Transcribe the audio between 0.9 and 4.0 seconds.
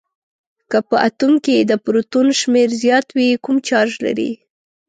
اتوم کې د پروتون شمیر زیات وي کوم چارج